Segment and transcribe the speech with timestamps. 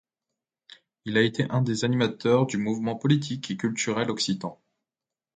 [1.05, 4.59] Il a été un des animateurs du mouvement politique et culturel occitan.